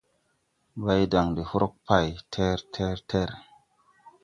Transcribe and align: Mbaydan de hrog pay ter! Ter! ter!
Mbaydan 0.79 1.29
de 1.35 1.43
hrog 1.51 1.73
pay 1.87 2.07
ter! 2.33 2.59
Ter! 2.73 2.97
ter! 3.09 3.29